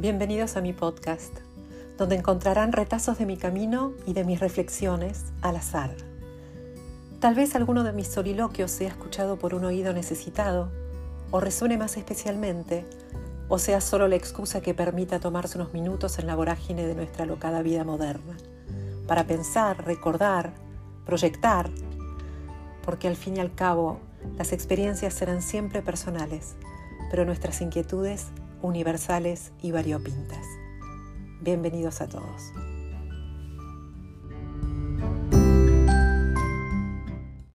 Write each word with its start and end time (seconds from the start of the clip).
Bienvenidos 0.00 0.56
a 0.56 0.60
mi 0.60 0.72
podcast, 0.72 1.36
donde 1.96 2.14
encontrarán 2.14 2.70
retazos 2.70 3.18
de 3.18 3.26
mi 3.26 3.36
camino 3.36 3.94
y 4.06 4.12
de 4.12 4.22
mis 4.22 4.38
reflexiones 4.38 5.24
al 5.42 5.56
azar. 5.56 5.90
Tal 7.18 7.34
vez 7.34 7.56
alguno 7.56 7.82
de 7.82 7.92
mis 7.92 8.06
soliloquios 8.06 8.70
sea 8.70 8.90
escuchado 8.90 9.40
por 9.40 9.54
un 9.54 9.64
oído 9.64 9.92
necesitado, 9.92 10.70
o 11.32 11.40
resuene 11.40 11.78
más 11.78 11.96
especialmente, 11.96 12.84
o 13.48 13.58
sea 13.58 13.80
solo 13.80 14.06
la 14.06 14.14
excusa 14.14 14.60
que 14.60 14.72
permita 14.72 15.18
tomarse 15.18 15.58
unos 15.58 15.72
minutos 15.72 16.20
en 16.20 16.28
la 16.28 16.36
vorágine 16.36 16.86
de 16.86 16.94
nuestra 16.94 17.26
locada 17.26 17.62
vida 17.62 17.82
moderna, 17.82 18.36
para 19.08 19.26
pensar, 19.26 19.84
recordar, 19.84 20.52
proyectar, 21.06 21.70
porque 22.84 23.08
al 23.08 23.16
fin 23.16 23.38
y 23.38 23.40
al 23.40 23.52
cabo 23.52 23.98
las 24.36 24.52
experiencias 24.52 25.12
serán 25.12 25.42
siempre 25.42 25.82
personales, 25.82 26.54
pero 27.10 27.24
nuestras 27.24 27.60
inquietudes 27.60 28.26
universales 28.62 29.52
y 29.62 29.72
variopintas. 29.72 30.46
Bienvenidos 31.40 32.00
a 32.00 32.08
todos. 32.08 32.52